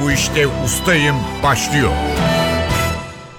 [0.00, 1.90] Bu işte ustayım başlıyor.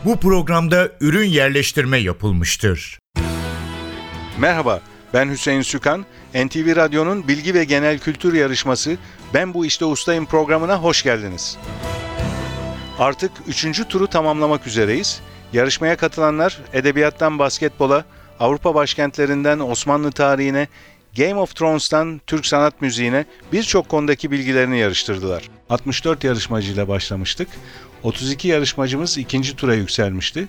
[0.05, 2.99] Bu programda ürün yerleştirme yapılmıştır.
[4.37, 4.81] Merhaba,
[5.13, 6.05] ben Hüseyin Sükan.
[6.35, 8.97] NTV Radyo'nun bilgi ve genel kültür yarışması
[9.33, 11.57] Ben Bu İşte Ustayım programına hoş geldiniz.
[12.99, 15.21] Artık üçüncü turu tamamlamak üzereyiz.
[15.53, 18.05] Yarışmaya katılanlar edebiyattan basketbola,
[18.39, 20.67] Avrupa başkentlerinden Osmanlı tarihine,
[21.17, 25.49] Game of Thrones'tan Türk sanat müziğine birçok konudaki bilgilerini yarıştırdılar.
[25.69, 27.47] 64 yarışmacıyla başlamıştık.
[28.03, 30.47] 32 yarışmacımız ikinci tura yükselmişti.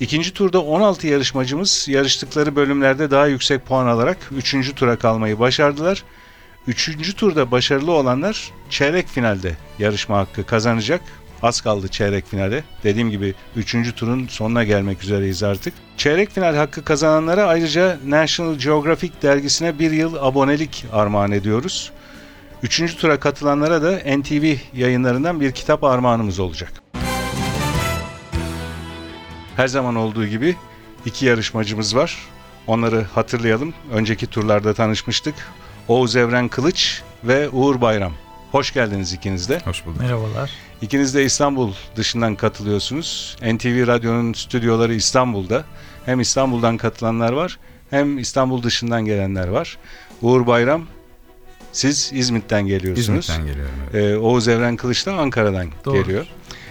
[0.00, 4.74] İkinci turda 16 yarışmacımız yarıştıkları bölümlerde daha yüksek puan alarak 3.
[4.74, 6.04] tura kalmayı başardılar.
[6.66, 11.00] Üçüncü turda başarılı olanlar çeyrek finalde yarışma hakkı kazanacak.
[11.42, 12.64] Az kaldı çeyrek finale.
[12.84, 13.94] Dediğim gibi 3.
[13.94, 15.74] turun sonuna gelmek üzereyiz artık.
[15.96, 21.92] Çeyrek final hakkı kazananlara ayrıca National Geographic dergisine bir yıl abonelik armağan ediyoruz.
[22.62, 26.72] Üçüncü tura katılanlara da NTV yayınlarından bir kitap armağanımız olacak.
[29.56, 30.56] Her zaman olduğu gibi
[31.04, 32.18] iki yarışmacımız var.
[32.66, 33.74] Onları hatırlayalım.
[33.92, 35.34] Önceki turlarda tanışmıştık.
[35.88, 38.12] Oğuz Evren Kılıç ve Uğur Bayram.
[38.54, 39.60] Hoş geldiniz ikiniz de.
[39.64, 40.00] Hoş bulduk.
[40.00, 40.50] Merhabalar.
[40.82, 43.36] İkiniz de İstanbul dışından katılıyorsunuz.
[43.42, 45.64] NTV Radyo'nun stüdyoları İstanbul'da.
[46.06, 47.58] Hem İstanbul'dan katılanlar var
[47.90, 49.78] hem İstanbul dışından gelenler var.
[50.22, 50.86] Uğur Bayram
[51.72, 53.08] siz İzmit'ten geliyorsunuz.
[53.08, 53.74] İzmit'ten geliyorum.
[53.94, 54.04] Evet.
[54.14, 55.94] Ee, Oğuz Evren Kılıç da Ankara'dan Doğru.
[55.94, 56.26] geliyor.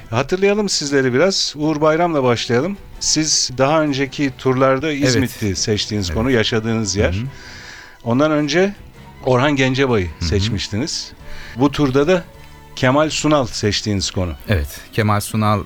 [0.10, 1.54] Hatırlayalım sizleri biraz.
[1.58, 2.78] Uğur Bayram'la başlayalım.
[3.00, 6.18] Siz daha önceki turlarda İzmit'ti seçtiğiniz Evet.
[6.18, 7.14] konu, yaşadığınız yer.
[7.14, 7.26] Hı hı.
[8.04, 8.74] Ondan önce
[9.26, 11.14] Orhan Gencebay'ı seçmiştiniz.
[11.56, 12.24] Bu turda da
[12.76, 14.34] Kemal Sunal seçtiğiniz konu.
[14.50, 15.64] Evet, Kemal Sunal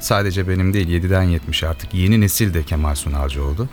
[0.00, 3.68] sadece benim değil 7'den 70 artık yeni nesil de Kemal Sunalcı oldu.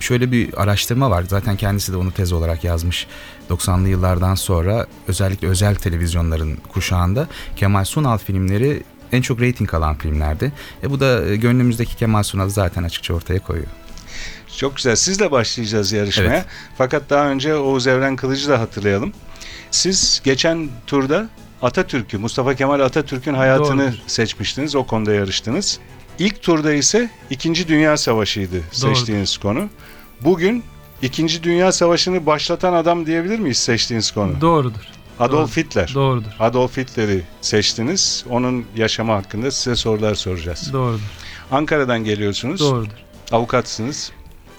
[0.00, 1.22] Şöyle bir araştırma var.
[1.28, 3.06] Zaten kendisi de onu tez olarak yazmış.
[3.50, 10.52] 90'lı yıllardan sonra özellikle özel televizyonların kuşağında Kemal Sunal filmleri en çok reyting alan filmlerdi.
[10.82, 13.68] E bu da e, gönlümüzdeki Kemal Sunal'ı zaten açıkça ortaya koyuyor.
[14.56, 14.96] Çok güzel.
[14.96, 16.34] Sizle başlayacağız yarışmaya.
[16.34, 16.46] Evet.
[16.78, 19.12] Fakat daha önce Oğuz Evren Kılıcı da hatırlayalım.
[19.70, 21.28] Siz geçen turda
[21.62, 23.98] Atatürk'ü, Mustafa Kemal Atatürk'ün hayatını Doğrudur.
[24.06, 24.74] seçmiştiniz.
[24.76, 25.78] O konuda yarıştınız.
[26.18, 29.68] İlk turda ise İkinci Dünya Savaşı'ydı seçtiğiniz konu.
[30.20, 30.64] Bugün
[31.02, 34.40] İkinci Dünya Savaşı'nı başlatan adam diyebilir miyiz seçtiğiniz konu?
[34.40, 34.80] Doğrudur.
[35.20, 35.90] Adolf Hitler.
[35.94, 36.30] Doğrudur.
[36.40, 38.24] Adolf Hitler'i seçtiniz.
[38.30, 40.70] Onun yaşamı hakkında size sorular soracağız.
[40.72, 41.00] Doğrudur.
[41.50, 42.60] Ankara'dan geliyorsunuz.
[42.60, 42.90] Doğrudur.
[43.32, 44.12] Avukatsınız.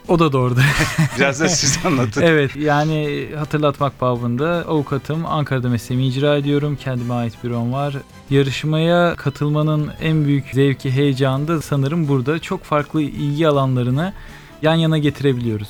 [0.10, 0.62] O da doğrudur.
[1.18, 2.22] Biraz da siz anlatın.
[2.22, 5.26] evet yani hatırlatmak babında avukatım.
[5.26, 6.78] Ankara'da mesleğimi icra ediyorum.
[6.84, 7.94] Kendime ait bürom var.
[8.30, 12.40] Yarışmaya katılmanın en büyük zevki, heyecanı da sanırım burada.
[12.40, 14.14] Çok farklı ilgi alanlarını
[14.62, 15.70] yan yana getirebiliyoruz.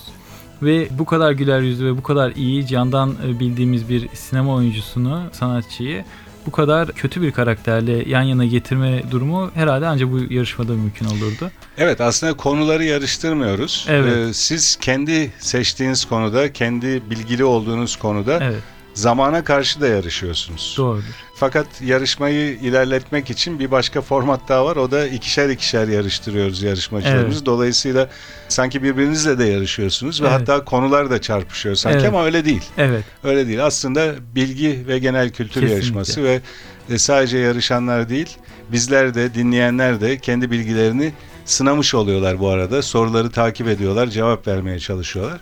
[0.62, 5.24] Ve bu kadar güler yüzlü ve bu kadar iyi candan e, bildiğimiz bir sinema oyuncusunu,
[5.32, 6.06] sanatçıyı
[6.50, 11.52] bu kadar kötü bir karakterle yan yana getirme durumu herhalde ancak bu yarışmada mümkün olurdu.
[11.78, 13.86] Evet aslında konuları yarıştırmıyoruz.
[13.90, 14.18] Evet.
[14.18, 20.76] Ee, siz kendi seçtiğiniz konuda, kendi bilgili olduğunuz konuda Evet, zamana karşı da yarışıyorsunuz.
[20.78, 21.04] doğrudur.
[21.40, 24.76] Fakat yarışmayı ilerletmek için bir başka format daha var.
[24.76, 27.38] O da ikişer ikişer yarıştırıyoruz yarışmacılarımızı.
[27.38, 27.46] Evet.
[27.46, 28.10] Dolayısıyla
[28.48, 30.40] sanki birbirinizle de yarışıyorsunuz ve Evet.
[30.40, 32.08] hatta konular da çarpışıyor sanki Evet.
[32.08, 32.64] ama öyle değil.
[32.78, 33.66] Evet, Öyle değil.
[33.66, 35.74] Aslında bilgi ve genel kültür Kesinlikle.
[35.76, 36.42] yarışması ve
[36.90, 38.38] e, sadece yarışanlar değil,
[38.72, 41.14] bizler de dinleyenler de kendi bilgilerini
[41.46, 42.82] sınamış oluyorlar bu arada.
[42.82, 45.40] Soruları takip ediyorlar, cevap vermeye çalışıyorlar.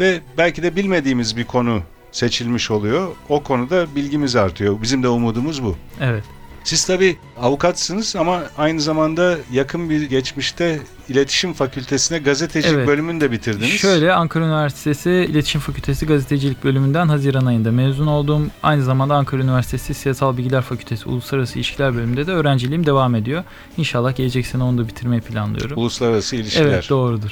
[0.00, 3.08] Ve belki de bilmediğimiz bir konu seçilmiş oluyor.
[3.28, 4.82] O konuda bilgimiz artıyor.
[4.82, 5.76] Bizim de umudumuz bu.
[6.00, 6.24] evet.
[6.64, 12.88] Siz tabii avukatsınız ama aynı zamanda yakın bir geçmişte iletişim fakültesine gazetecilik Evet.
[12.88, 13.70] bölümünü de bitirdiniz.
[13.70, 18.50] Şöyle Ankara Üniversitesi İletişim Fakültesi Gazetecilik bölümünden Haziran ayında mezun oldum.
[18.62, 23.44] Aynı zamanda Ankara Üniversitesi Siyasal Bilgiler Fakültesi Uluslararası İlişkiler bölümünde de öğrenciliğim devam ediyor.
[23.76, 25.78] İnşallah gelecek sene onu da bitirmeyi planlıyorum.
[25.78, 27.30] Uluslararası ilişkiler, Evet doğrudur.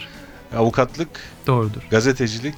[0.57, 1.09] avukatlık,
[1.47, 1.81] Doğrudur.
[1.91, 2.55] gazetecilik,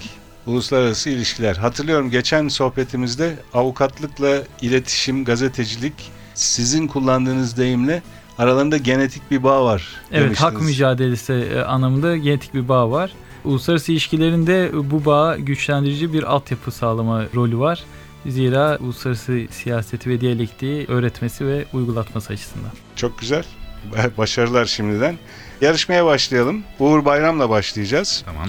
[0.46, 1.56] uluslararası ilişkiler.
[1.56, 8.02] Hatırlıyorum geçen sohbetimizde avukatlıkla iletişim, gazetecilik sizin kullandığınız deyimle
[8.38, 10.76] aralarında genetik bir bağ var Evet hak demiştiniz.
[10.76, 13.12] mücadelesi e, anlamında genetik bir bağ var.
[13.44, 17.84] Uluslararası ilişkilerinde bu bağa güçlendirici bir altyapı sağlama rolü var.
[18.26, 22.70] Zira uluslararası siyaseti ve diyalektiği öğretmesi ve uygulatması açısından.
[22.96, 23.44] Çok güzel.
[24.19, 25.19] Başarılar şimdiden.
[25.60, 26.62] Yarışmaya başlayalım.
[26.78, 28.22] Uğur Bayram'la başlayacağız.
[28.26, 28.48] Tamam.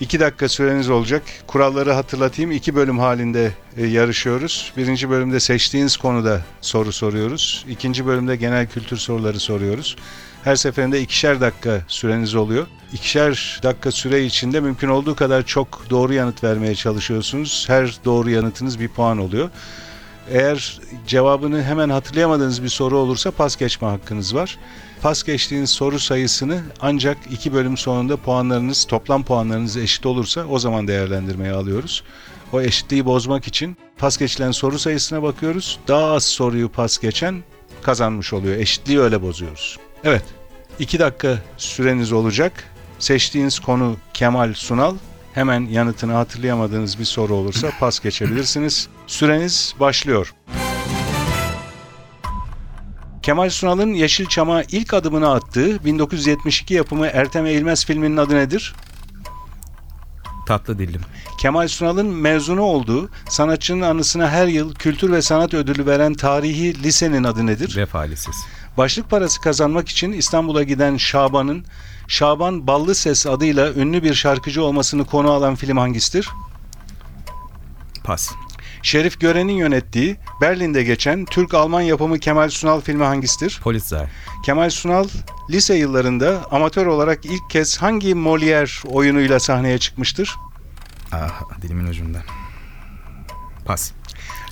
[0.00, 1.22] İki dakika süreniz olacak.
[1.46, 2.50] Kuralları hatırlatayım.
[2.50, 4.72] İki bölüm halinde e, yarışıyoruz.
[4.76, 7.64] Birinci bölümde seçtiğiniz konuda soru soruyoruz.
[7.68, 9.96] İkinci bölümde genel kültür soruları soruyoruz.
[10.44, 12.66] Her seferinde ikişer dakika süreniz oluyor.
[12.92, 17.64] İkişer dakika süre içinde mümkün olduğu kadar çok doğru yanıt vermeye çalışıyorsunuz.
[17.68, 19.50] Her doğru yanıtınız bir puan oluyor.
[20.30, 24.58] Eğer cevabını hemen hatırlayamadığınız bir soru olursa pas geçme hakkınız var.
[25.02, 30.88] Pas geçtiğiniz soru sayısını ancak iki bölüm sonunda puanlarınız, toplam puanlarınız eşit olursa o zaman
[30.88, 32.04] değerlendirmeye alıyoruz.
[32.52, 35.78] O eşitliği bozmak için pas geçilen soru sayısına bakıyoruz.
[35.88, 37.42] Daha az soruyu pas geçen
[37.82, 38.56] kazanmış oluyor.
[38.56, 39.78] Eşitliği öyle bozuyoruz.
[40.04, 40.24] Evet,
[40.78, 42.52] iki dakika süreniz olacak.
[42.98, 44.94] Seçtiğiniz konu Kemal Sunal.
[45.34, 48.88] Hemen yanıtını hatırlayamadığınız bir soru olursa pas geçebilirsiniz.
[49.10, 50.34] Süreniz başlıyor.
[53.22, 58.74] Kemal Sunal'ın Yeşilçam'a ilk adımını attığı 1972 yapımı Ertem Eğilmez filminin adı nedir?
[60.46, 61.00] Tatlı dillim.
[61.40, 67.24] Kemal Sunal'ın mezunu olduğu, sanatçının anısına her yıl kültür ve sanat ödülü veren tarihi lisenin
[67.24, 67.76] adı nedir?
[67.76, 68.46] Vefa Lisesi.
[68.76, 71.64] Başlık parası kazanmak için İstanbul'a giden Şaban'ın
[72.08, 76.28] Şaban Ballı Ses adıyla ünlü bir şarkıcı olmasını konu alan film hangisidir?
[78.04, 78.30] Pas.
[78.82, 83.60] Şerif Gören'in yönettiği, Berlin'de geçen Türk-Alman yapımı Kemal Sunal filmi hangisidir?
[83.62, 84.06] Polizei.
[84.44, 85.08] Kemal Sunal
[85.50, 90.36] lise yıllarında amatör olarak ilk kez hangi Molière oyunuyla sahneye çıkmıştır?
[91.12, 92.18] Ah dilimin ucunda.
[93.64, 93.92] Pas.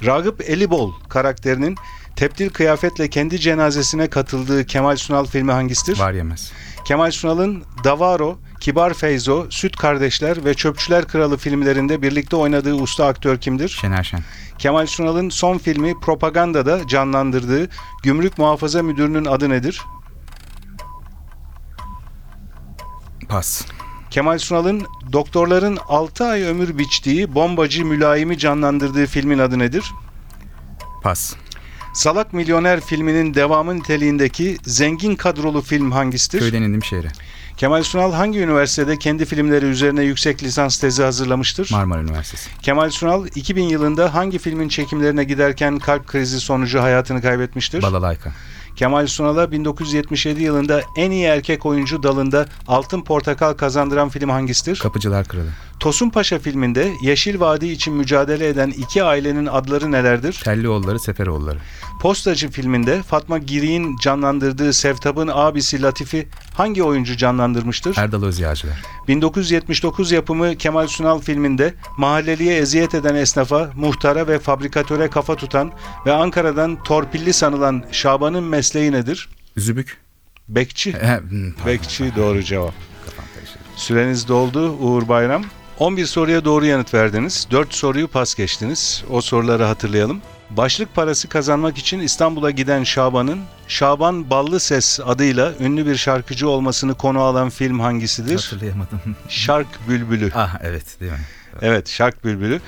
[0.04, 1.76] Ragıp Elibol karakterinin
[2.16, 5.98] tepdil kıyafetle kendi cenazesine katıldığı Kemal Sunal filmi hangisidir?
[5.98, 6.52] Var yemez.
[6.84, 13.38] Kemal Sunal'ın Davaro, Kibar Feyzo, Süt Kardeşler ve Çöpçüler Kralı filmlerinde birlikte oynadığı usta aktör
[13.38, 13.68] kimdir?
[13.68, 14.20] Şener Şen.
[14.58, 17.68] Kemal Sunal'ın son filmi Propaganda'da canlandırdığı
[18.02, 19.80] Gümrük Muhafaza Müdürü'nün adı nedir?
[23.28, 23.66] Pas.
[24.10, 29.92] Kemal Sunal'ın doktorların 6 ay ömür biçtiği bombacı mülayimi canlandırdığı filmin adı nedir?
[31.02, 31.34] Pas.
[31.94, 36.38] Salak Milyoner filminin devamı niteliğindeki zengin kadrolu film hangisidir?
[36.38, 37.08] Köyden indim şehre.
[37.58, 41.68] Kemal Sunal hangi üniversitede kendi filmleri üzerine yüksek lisans tezi hazırlamıştır?
[41.72, 42.50] Marmara Üniversitesi.
[42.62, 47.82] Kemal Sunal 2000 yılında hangi filmin çekimlerine giderken kalp krizi sonucu hayatını kaybetmiştir?
[47.82, 48.32] Balalayka.
[48.76, 54.78] Kemal Sunal'a 1977 yılında en iyi erkek oyuncu dalında Altın Portakal kazandıran film hangisidir?
[54.78, 55.48] Kapıcılar Kralı.
[55.80, 60.40] Tosun Paşa filminde Yeşil Vadi için mücadele eden iki ailenin adları nelerdir?
[60.44, 61.58] Tellioğulları, Seferoğulları.
[62.00, 67.96] Postacı filminde Fatma Giri'nin canlandırdığı Sevtab'ın abisi Latif'i hangi oyuncu canlandırmıştır?
[67.96, 68.82] Erdal Özyağcılar.
[69.08, 75.72] 1979 yapımı Kemal Sunal filminde mahalleliye eziyet eden esnafa, muhtara ve fabrikatöre kafa tutan
[76.06, 79.28] ve Ankara'dan torpilli sanılan Şaban'ın mesleği nedir?
[79.56, 79.96] Zübük.
[80.48, 80.92] Bekçi.
[80.92, 81.66] Hmm.
[81.66, 82.74] Bekçi doğru cevap.
[83.76, 85.44] Süreniz doldu Uğur Bayram.
[85.78, 87.48] 11 soruya doğru yanıt verdiniz.
[87.50, 89.04] 4 soruyu pas geçtiniz.
[89.10, 90.20] O soruları hatırlayalım.
[90.50, 96.94] Başlık parası kazanmak için İstanbul'a giden Şaban'ın Şaban Ballı Ses adıyla ünlü bir şarkıcı olmasını
[96.94, 98.34] konu alan film hangisidir?
[98.34, 99.00] Hatırlayamadım.
[99.28, 100.30] Şark Bülbülü.
[100.34, 101.18] ah evet değil mi?
[101.62, 102.60] Evet, Şark Bülbülü.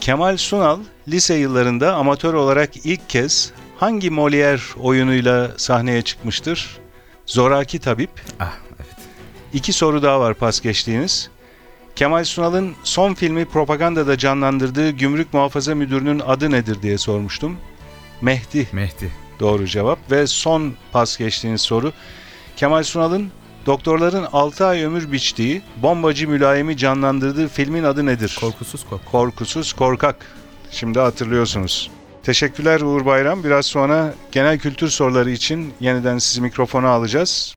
[0.00, 6.78] Kemal Sunal lise yıllarında amatör olarak ilk kez hangi Molière oyunuyla sahneye çıkmıştır?
[7.26, 8.10] Zoraki Tabip.
[8.40, 8.94] Ah evet.
[9.52, 11.30] İki soru daha var pas geçtiğiniz.
[11.96, 17.56] Kemal Sunal'ın son filmi Propaganda'da canlandırdığı Gümrük Muhafaza Müdürü'nün adı nedir diye sormuştum.
[18.20, 19.10] Mehdi Mehdi.
[19.40, 21.92] doğru cevap ve son pas geçtiğiniz soru.
[22.56, 23.30] Kemal Sunal'ın
[23.66, 28.36] doktorların 6 ay ömür biçtiği bombacı mülayimi canlandırdığı filmin adı nedir?
[28.40, 29.06] Korkusuz kork.
[29.06, 30.16] Korkusuz Korkak.
[30.70, 31.90] Şimdi hatırlıyorsunuz.
[32.22, 33.44] Teşekkürler Uğur Bayram.
[33.44, 37.54] Biraz sonra genel kültür soruları için yeniden sizi mikrofona alacağız.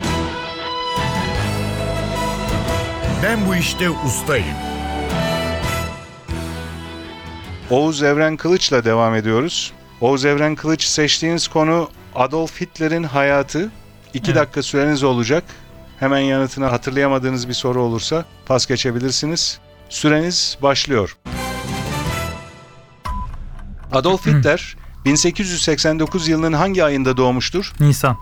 [3.23, 4.45] Ben bu işte ustayım.
[7.69, 9.73] Oğuz Evren Kılıç'la devam ediyoruz.
[10.01, 13.71] Oğuz Evren Kılıç seçtiğiniz konu Adolf Hitler'in hayatı.
[14.13, 14.35] 2 Evet.
[14.41, 15.43] dakika süreniz olacak.
[15.99, 19.59] Hemen yanıtını hatırlayamadığınız bir soru olursa pas geçebilirsiniz.
[19.89, 21.17] Süreniz başlıyor.
[23.91, 24.75] Adolf Hitler
[25.07, 27.73] 1889 yılının hangi ayında doğmuştur?
[27.79, 28.17] Nisan.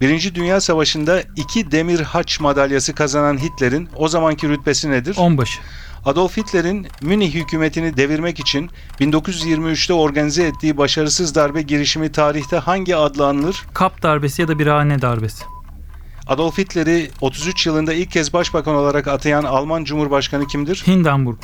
[0.00, 5.16] Birinci Dünya Savaşı'nda iki demir haç madalyası kazanan Hitler'in o zamanki rütbesi nedir?
[5.18, 5.60] Onbaşı.
[6.04, 8.70] Adolf Hitler'in Münih hükümetini devirmek için
[9.00, 13.66] 1923'te organize ettiği başarısız darbe girişimi tarihte hangi adla anılır?
[13.74, 15.44] Kap darbesi ya da birhane darbesi.
[16.26, 20.82] Adolf Hitler'i 33 yılında ilk kez başbakan olarak atayan Alman Cumhurbaşkanı kimdir?
[20.86, 21.38] Hindenburg.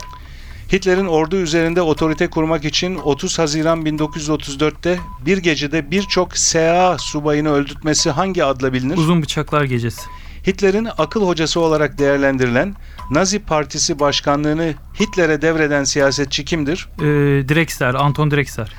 [0.73, 8.11] Hitler'in ordu üzerinde otorite kurmak için 30 Haziran 1934'te bir gecede birçok SA subayını öldürtmesi
[8.11, 8.97] hangi adla bilinir?
[8.97, 10.03] Uzun bıçaklar gecesi.
[10.47, 12.75] Hitler'in akıl hocası olarak değerlendirilen
[13.11, 16.89] Nazi Partisi başkanlığını Hitler'e devreden siyasetçi kimdir?
[16.99, 17.05] Ee,
[17.49, 17.95] Drexler.
[17.95, 18.73] Anton Drexler.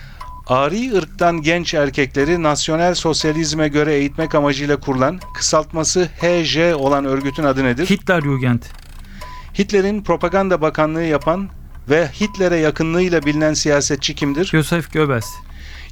[0.47, 7.63] Ari ırktan genç erkekleri nasyonel sosyalizme göre eğitmek amacıyla kurulan kısaltması HJ olan örgütün adı
[7.63, 7.89] nedir?
[7.89, 8.61] Hitlerjugend.
[9.59, 11.49] Hitler'in propaganda bakanlığı yapan
[11.89, 14.45] ve Hitler'e yakınlığıyla bilinen siyasetçi kimdir?
[14.45, 15.25] Joseph Goebbels.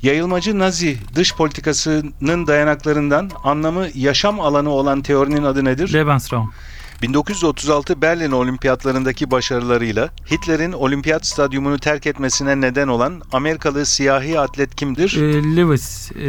[0.01, 5.93] Yayılmacı Nazi dış politikasının dayanaklarından anlamı yaşam alanı olan teorinin adı nedir?
[5.93, 6.53] Lebensraum.
[7.01, 15.17] 1936 Berlin Olimpiyatlarındaki başarılarıyla Hitler'in olimpiyat stadyumunu terk etmesine neden olan Amerikalı siyahi atlet kimdir?
[15.21, 16.11] Ee, Lewis.
[16.11, 16.27] E,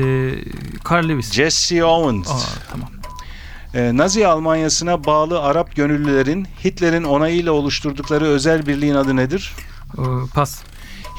[0.91, 1.33] Carl Lewis.
[1.33, 2.31] Jesse Owens.
[2.31, 2.89] Aa, tamam.
[3.75, 9.53] Ee, Nazi Almanyası'na bağlı Arap gönüllülerin Hitler'in onayıyla oluşturdukları özel birliğin adı nedir?
[9.99, 10.03] Ee,
[10.35, 10.63] pas.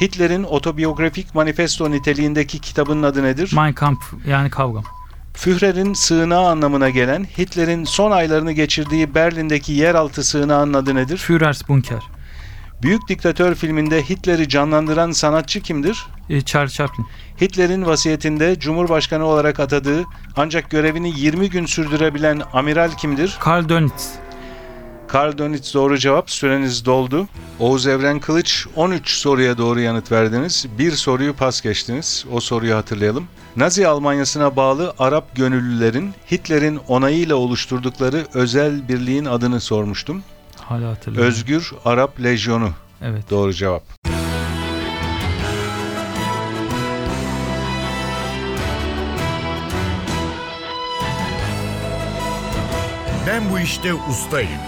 [0.01, 3.51] Hitler'in otobiyografik manifesto niteliğindeki kitabının adı nedir?
[3.55, 4.83] Mein Kampf yani kavgam.
[5.33, 11.17] Führer'in sığınağı anlamına gelen Hitler'in son aylarını geçirdiği Berlin'deki yeraltı sığınağının adı nedir?
[11.17, 12.01] Führers Bunker.
[12.81, 16.05] Büyük Diktatör filminde Hitler'i canlandıran sanatçı kimdir?
[16.29, 17.05] Ee, Charles Chaplin.
[17.41, 20.05] Hitler'in vasiyetinde Cumhurbaşkanı olarak atadığı
[20.35, 23.37] ancak görevini 20 gün sürdürebilen amiral kimdir?
[23.39, 24.09] Karl Dönitz.
[25.07, 26.31] Karl Dönitz doğru cevap.
[26.31, 27.27] Süreniz doldu.
[27.59, 30.65] Oğuz Evren Kılıç 13 soruya doğru yanıt verdiniz.
[30.79, 32.25] Bir soruyu pas geçtiniz.
[32.31, 33.27] O soruyu hatırlayalım.
[33.55, 40.23] Nazi Almanyası'na bağlı Arap gönüllülerin Hitler'in onayıyla oluşturdukları özel birliğin adını sormuştum.
[40.61, 41.29] Hala hatırlıyorum.
[41.29, 42.69] Özgür Arap Lejyonu
[43.01, 43.29] Evet.
[43.29, 43.96] doğru cevap.
[53.27, 54.59] Ben bu işte ustayım.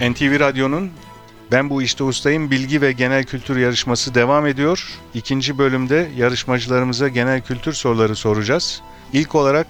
[0.00, 0.90] NTV Radyo'nun
[1.52, 4.98] Ben Bu İşte Ustayım bilgi ve genel kültür yarışması devam ediyor.
[5.14, 8.82] İkinci bölümde yarışmacılarımıza genel kültür soruları soracağız.
[9.12, 9.66] İlk olarak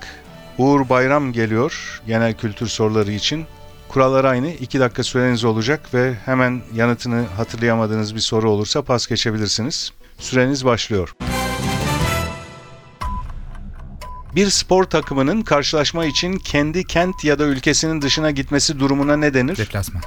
[0.59, 3.47] Uğur Bayram geliyor genel kültür soruları için.
[3.89, 4.51] Kurallar aynı.
[4.51, 9.93] 2 dakika süreniz olacak ve hemen yanıtını hatırlayamadığınız bir soru olursa pas geçebilirsiniz.
[10.19, 11.15] Süreniz başlıyor.
[14.35, 19.57] Bir spor takımının karşılaşma için kendi kent ya da ülkesinin dışına gitmesi durumuna ne denir?
[19.57, 20.03] Deplasman.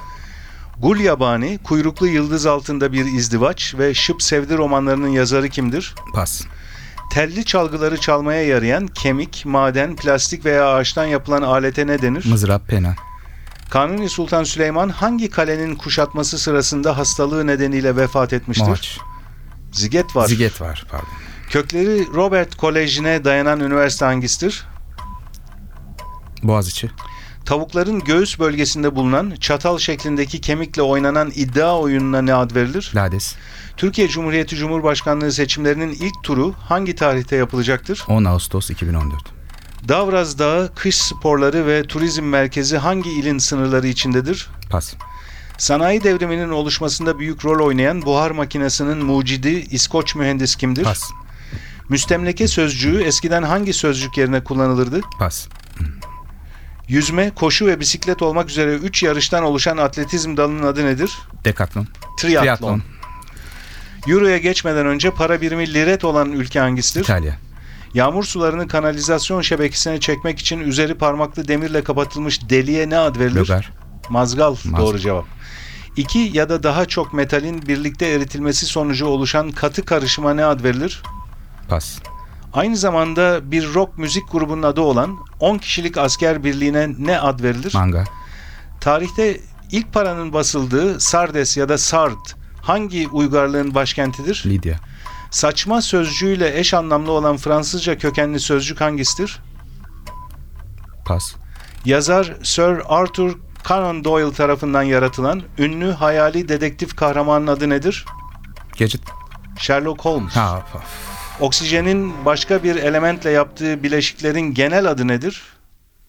[0.78, 5.94] Gul Yabani, Kuyruklu Yıldız Altında Bir İzdivaç ve Şıp Sevdi romanlarının yazarı kimdir?
[6.14, 6.42] Pas.
[7.12, 12.24] Telli çalgıları çalmaya yarayan kemik, maden, plastik veya ağaçtan yapılan alete ne denir?
[12.26, 12.94] Mızrap, pena.
[13.70, 18.66] Kanuni Sultan Süleyman hangi kalenin kuşatması sırasında hastalığı nedeniyle vefat etmiştir?
[18.66, 18.98] Moğaç.
[19.72, 20.28] Ziget var.
[20.28, 21.08] Ziget var pardon.
[21.50, 24.64] Kökleri Robert Koleji'ne dayanan üniversite hangisidir?
[26.42, 26.90] Boğaziçi.
[27.44, 32.92] Tavukların göğüs bölgesinde bulunan çatal şeklindeki kemikle oynanan iddia oyununa ne ad verilir?
[32.94, 33.34] Lades.
[33.76, 38.04] Türkiye Cumhuriyeti Cumhurbaşkanlığı seçimlerinin ilk turu hangi tarihte yapılacaktır?
[38.08, 39.20] 10 Ağustos 2014.
[39.88, 44.48] Davraz Dağı Kış Sporları ve Turizm Merkezi hangi ilin sınırları içindedir?
[44.70, 44.94] Pas.
[45.58, 50.84] Sanayi devriminin oluşmasında büyük rol oynayan buhar makinesinin mucidi İskoç mühendis kimdir?
[50.84, 51.10] Pas.
[51.88, 55.00] Müstemleke sözcüğü eskiden hangi sözcük yerine kullanılırdı?
[55.18, 55.48] Pas.
[56.88, 61.18] Yüzme, koşu ve bisiklet olmak üzere 3 yarıştan oluşan atletizm dalının adı nedir?
[61.44, 61.86] Dekatlon.
[62.18, 62.42] Triatlon.
[62.42, 62.82] Triatlon.
[64.06, 67.04] Euro'ya geçmeden önce para birimi liret olan ülke hangisidir?
[67.04, 67.38] İtalya.
[67.94, 73.40] Yağmur sularını kanalizasyon şebekesine çekmek için üzeri parmaklı demirle kapatılmış deliğe ne ad verilir?
[73.40, 73.72] Logar.
[74.10, 74.78] Mazgal, Mazgal.
[74.78, 75.24] doğru cevap.
[75.96, 81.02] İki ya da daha çok metalin birlikte eritilmesi sonucu oluşan katı karışıma ne ad verilir?
[81.68, 81.98] Pas.
[82.52, 87.74] Aynı zamanda bir rock müzik grubunun adı olan 10 kişilik asker birliğine ne ad verilir?
[87.74, 88.04] Manga.
[88.80, 92.26] Tarihte ilk paranın basıldığı Sardes ya da Sard
[92.62, 94.42] hangi uygarlığın başkentidir?
[94.46, 94.76] Lidya.
[95.30, 99.40] Saçma sözcüğüyle eş anlamlı olan Fransızca kökenli sözcük hangisidir?
[101.04, 101.34] Pas.
[101.84, 108.04] Yazar Sir Arthur Conan Doyle tarafından yaratılan ünlü hayali dedektif kahramanın adı nedir?
[108.78, 109.00] Gadget.
[109.58, 110.36] Sherlock Holmes.
[110.36, 110.80] Ha, pa-
[111.40, 115.42] Oksijenin başka bir elementle yaptığı bileşiklerin genel adı nedir?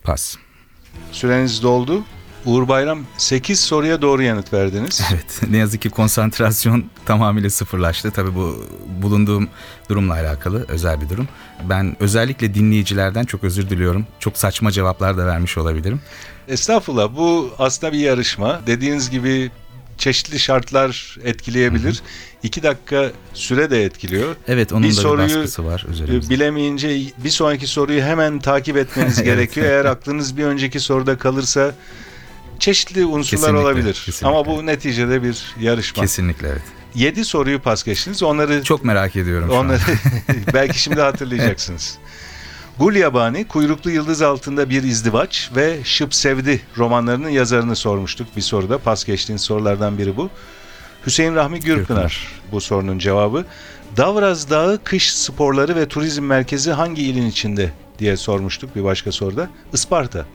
[0.04, 0.36] pas.
[1.12, 2.04] Süreniz doldu.
[2.46, 5.02] Uğur Bayram 8 soruya doğru yanıt verdiniz.
[5.14, 5.42] Evet.
[5.50, 8.12] Ne yazık ki konsantrasyon tamamıyla sıfırlaştı.
[8.12, 8.66] Tabii bu
[9.02, 9.48] bulunduğum
[9.90, 11.28] durumla alakalı özel bir durum.
[11.70, 14.08] Ben özellikle dinleyicilerden çok özür diliyorum.
[14.20, 16.02] Çok saçma cevaplar da vermiş olabilirim.
[16.48, 18.62] Estağfurullah bu aslında bir yarışma.
[18.68, 19.52] Dediğiniz gibi
[19.98, 22.01] çeşitli şartlar etkileyebilir.
[22.44, 24.36] 2 dakika süre de etkiliyor.
[24.48, 26.34] Evet onun Bir da soruyu, bir baskısı var üzerimizde.
[26.34, 29.68] Bilemeyince bir sonraki soruyu hemen takip etmeniz gerekiyor.
[29.68, 31.75] Eğer aklınız bir önceki soruda kalırsa
[32.60, 33.94] çeşitli unsurlar Kesinlikle, olabilir.
[34.06, 34.27] kesinlikle.
[34.27, 36.04] Ama bu neticede bir yarışma.
[36.04, 36.62] Kesinlikle evet.
[36.96, 38.24] 7 soruyu pas geçtiniz.
[38.24, 39.82] Onları Çok merak ediyorum onları
[40.54, 41.98] belki şimdi hatırlayacaksınız.
[42.80, 48.78] Gul Yabani, Kuyruklu Yıldız Altında Bir İzdivaç ve Şıp Sevdi romanlarının yazarını sormuştuk bir soruda.
[48.78, 50.30] Pas geçtiğiniz sorulardan biri bu.
[51.06, 52.28] Hüseyin Rahmi Gürpınar Gürpınar.
[52.52, 53.46] bu sorunun cevabı.
[53.98, 59.50] Davraz Dağı Kış Sporları ve Turizm Merkezi hangi ilin içinde diye sormuştuk bir başka soruda.
[59.74, 60.26] Isparta.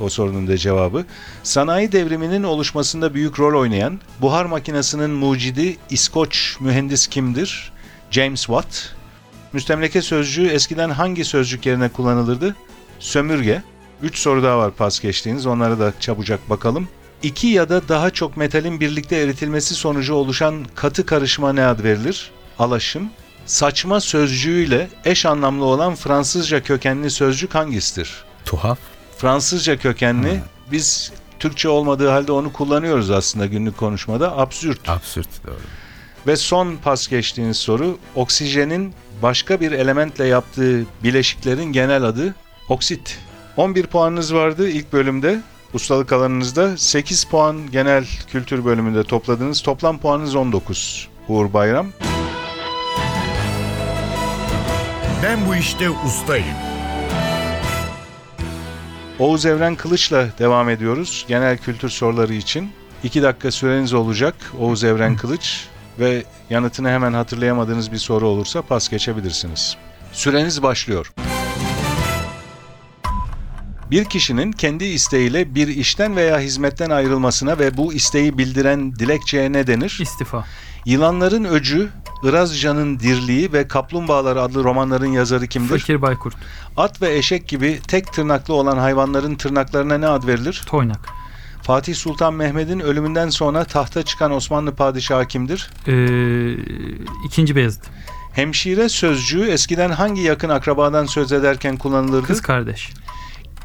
[0.00, 1.04] O sorunun da cevabı.
[1.42, 7.72] Sanayi devriminin oluşmasında büyük rol oynayan buhar makinesinin mucidi İskoç mühendis kimdir?
[8.10, 8.99] James Watt.
[9.52, 12.56] Müstemleke sözcüğü eskiden hangi sözcük yerine kullanılırdı?
[12.98, 13.62] Sömürge.
[14.02, 15.46] 3 soru daha var pas geçtiğiniz.
[15.46, 16.88] Onlara da çabucak bakalım.
[17.22, 22.30] İki ya da daha çok metalin birlikte eritilmesi sonucu oluşan katı karışıma ne ad verilir?
[22.58, 23.10] Alaşım.
[23.46, 28.24] Saçma sözcüğüyle eş anlamlı olan Fransızca kökenli sözcük hangisidir?
[28.44, 28.78] Tuhaf.
[29.18, 30.40] Fransızca kökenli
[30.72, 34.38] biz Türkçe olmadığı halde onu kullanıyoruz aslında günlük konuşmada.
[34.38, 34.88] Absürt.
[34.88, 35.56] Absürt doğru.
[36.26, 42.34] Ve son pas geçtiğiniz soru oksijenin başka bir elementle yaptığı bileşiklerin genel adı
[42.68, 43.18] oksit.
[43.56, 45.40] 11 puanınız vardı ilk bölümde.
[45.74, 49.62] Ustalık alanınızda 8 puan genel kültür bölümünde topladınız.
[49.62, 51.08] Toplam puanınız 19.
[51.28, 51.86] Uğur Bayram.
[55.22, 56.56] Ben bu işte ustayım.
[59.18, 61.24] Oğuz Evren Kılıç'la devam ediyoruz.
[61.28, 62.70] Genel kültür soruları için.
[63.04, 65.66] 2 dakika süreniz olacak Oğuz Evren Kılıç
[65.98, 69.76] ve yanıtını hemen hatırlayamadığınız bir soru olursa pas geçebilirsiniz.
[70.12, 71.12] Süreniz başlıyor.
[73.90, 79.66] Bir kişinin kendi isteğiyle bir işten veya hizmetten ayrılmasına ve bu isteği bildiren dilekçeye ne
[79.66, 79.98] denir?
[80.02, 80.44] İstifa.
[80.84, 81.88] Yılanların Öcü,
[82.22, 85.78] Irazcan'ın Dirliği ve Kaplumbağalar adlı romanların yazarı kimdir?
[85.78, 86.34] Fakir Baykurt.
[86.76, 90.62] At ve eşek gibi tek tırnaklı olan hayvanların tırnaklarına ne ad verilir?
[90.66, 91.19] Toynak.
[91.62, 95.70] Fatih Sultan Mehmet'in ölümünden sonra tahta çıkan Osmanlı padişahı kimdir?
[95.86, 96.52] Ee,
[97.26, 97.84] ikinci Beyazıt.
[98.32, 102.26] Hemşire sözcüğü eskiden hangi yakın akrabadan söz ederken kullanılırdı?
[102.26, 102.90] Kız kardeş.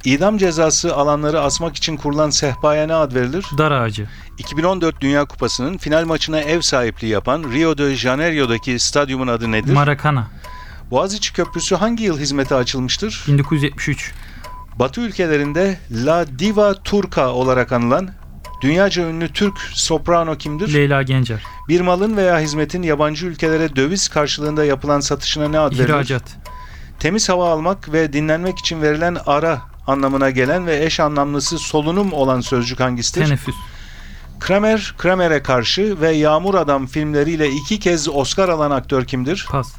[0.06, 3.46] İdam cezası alanları asmak için kurulan sehpaya ne ad verilir?
[3.58, 4.10] Dar ağacı.
[4.38, 9.74] 2014 Dünya Kupası'nın final maçına ev sahipliği yapan Rio de Janeiro'daki stadyumun adı nedir?
[9.74, 10.28] Maracana.
[10.92, 13.24] Boğaziçi Köprüsü hangi yıl hizmete açılmıştır?
[13.28, 14.14] 1973.
[14.79, 18.10] Batı ülkelerinde La Diva Turca olarak anılan
[18.62, 20.74] dünyaca ünlü Türk soprano kimdir?
[20.74, 21.44] Leyla Gencer.
[21.67, 25.90] Bir malın veya hizmetin yabancı ülkelere döviz karşılığında yapılan satışına ne ad verilir?
[25.90, 26.24] İhracat.
[27.00, 32.42] Temiz hava almak ve dinlenmek için verilen ara anlamına gelen ve eş anlamlısı solunum olan
[32.42, 33.25] sözcük hangisidir?
[33.25, 33.55] Teneffüs.
[34.40, 39.48] Kramer, Kramer'e karşı ve Yağmur Adam filmleriyle iki kez Oscar alan aktör kimdir?
[39.50, 39.74] Pas.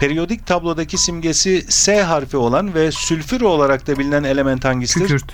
[0.00, 5.06] Periyodik tablodaki simgesi S harfi olan ve sülfür olarak da bilinen element hangisidir?
[5.06, 5.32] Kükürt.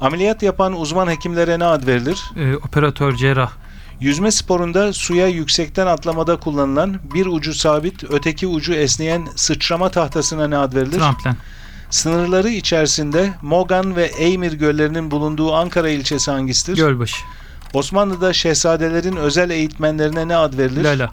[0.00, 2.24] Ameliyat yapan uzman hekimlere ne ad verilir?
[2.36, 3.50] Ee, operatör cerrah.
[4.00, 10.56] Yüzme sporunda suya yüksekten atlamada kullanılan bir ucu sabit, öteki ucu esneyen sıçrama tahtasına ne
[10.56, 10.98] ad verilir?
[10.98, 11.36] Tramplen.
[11.90, 16.76] Sınırları içerisinde Mogan ve Eymir göllerinin bulunduğu Ankara ilçesi hangisidir?
[16.76, 17.16] Gölbaşı.
[17.74, 20.84] Osmanlı'da şehzadelerin özel eğitmenlerine ne ad verilir?
[20.84, 21.10] Lala.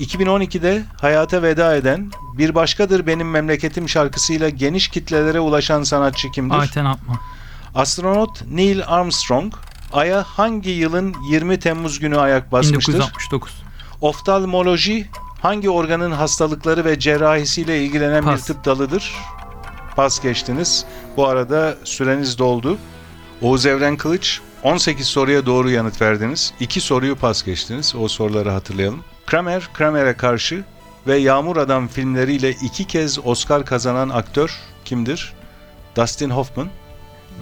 [0.00, 6.54] 2012'de hayata veda eden Bir Başkadır Benim Memleketim şarkısıyla geniş kitlelere ulaşan sanatçı kimdir?
[6.54, 7.20] Ayten Apma.
[7.74, 9.54] Astronot Neil Armstrong
[9.92, 12.92] Ay'a hangi yılın 20 Temmuz günü ayak basmıştır?
[12.92, 13.52] 1969.
[14.00, 15.08] Oftalmoloji
[15.42, 18.40] hangi organın hastalıkları ve cerrahisiyle ilgilenen Pas.
[18.40, 19.14] bir tıp dalıdır?
[19.96, 20.84] Pas geçtiniz.
[21.16, 22.78] Bu arada süreniz doldu.
[23.42, 26.54] Oğuz Evren Kılıç 18 soruya doğru yanıt verdiniz.
[26.60, 27.94] 2 soruyu pas geçtiniz.
[27.94, 29.04] O soruları hatırlayalım.
[29.26, 30.64] Kramer, Kramer'e karşı
[31.06, 35.32] ve Yağmur Adam filmleriyle iki kez Oscar kazanan aktör kimdir?
[35.96, 36.68] Dustin Hoffman.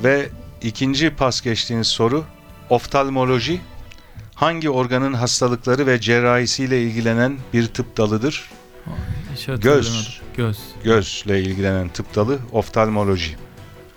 [0.05, 0.29] Ve
[0.63, 2.25] ikinci pas geçtiğiniz soru
[2.71, 3.61] oftalmoloji
[4.35, 8.51] hangi organın hastalıkları ve cerrahisiyle ilgilenen bir tıp dalıdır?
[9.49, 9.93] Hatırlamadım.
[10.37, 10.59] Göz.
[10.85, 13.37] Gözle ilgilenen tıp dalı oftalmoloji.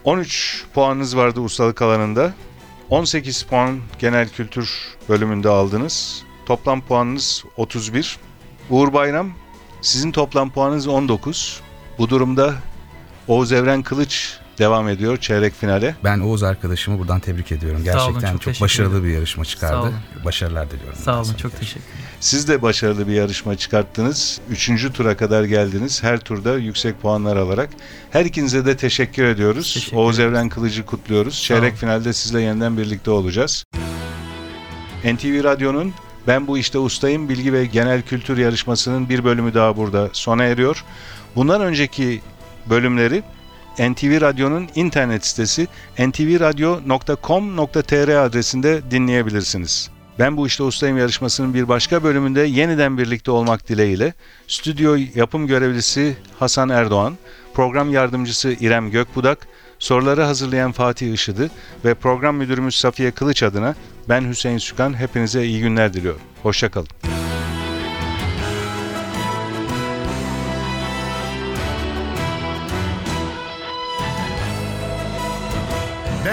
[0.03, 2.33] 13 puanınız vardı ustalık alanında.
[2.89, 6.23] 18 puan genel kültür bölümünde aldınız.
[6.45, 8.17] Toplam puanınız 31.
[8.69, 9.31] Uğur Bayram,
[9.81, 11.61] sizin toplam puanınız 19.
[11.97, 12.53] Bu durumda
[13.27, 15.95] Oğuz Evren Kılıç devam ediyor çeyrek finale.
[16.03, 17.81] Ben Oğuz arkadaşımı buradan tebrik ediyorum.
[17.85, 19.05] Sağ olun, Gerçekten çok çok, teşekkür başarılı ederim.
[19.05, 19.77] bir yarışma Sağ çıkardı.
[19.77, 19.93] olun.
[20.25, 20.99] Başarılar diliyorum.
[21.03, 21.33] Sağ olun.
[21.33, 21.81] Çok teşekkür
[22.19, 24.41] Siz de başarılı bir yarışma çıkarttınız.
[24.49, 26.03] Üçüncü tura kadar geldiniz.
[26.03, 27.69] Her turda yüksek puanlar alarak.
[28.11, 29.73] Her ikinize de teşekkür ediyoruz.
[29.73, 30.33] Teşekkür Oğuz ederim.
[30.35, 31.41] Evren Kılıcı kutluyoruz.
[31.43, 31.75] Çeyrek olun.
[31.79, 33.63] finalde sizle yeniden birlikte olacağız.
[35.05, 35.93] NTV Radyo'nun
[36.27, 40.83] Ben Bu İşte Ustayım bilgi ve genel kültür yarışmasının bir bölümü daha burada sona eriyor.
[41.35, 42.21] Bundan önceki
[42.69, 43.23] bölümleri
[43.79, 45.67] NTV Radyo'nun internet sitesi
[45.99, 49.89] ntvradio.com.tr adresinde dinleyebilirsiniz.
[50.19, 54.13] Ben bu işte ustayım yarışmasının bir başka bölümünde yeniden birlikte olmak dileğiyle
[54.47, 57.17] stüdyo yapım görevlisi Hasan Erdoğan,
[57.53, 59.47] program yardımcısı İrem Gökbudak,
[59.79, 61.51] soruları hazırlayan Fatih Işıdı
[61.85, 63.75] ve program müdürümüz Safiye Kılıç adına
[64.09, 66.21] ben Hüseyin Sükan hepinize iyi günler diliyorum.
[66.43, 67.18] Hoşçakalın.